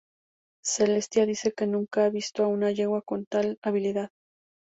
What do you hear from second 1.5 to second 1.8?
que